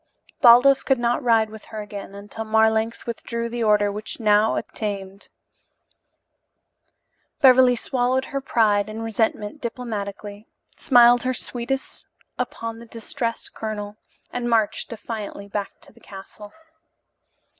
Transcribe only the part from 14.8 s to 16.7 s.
defiantly back to the castle.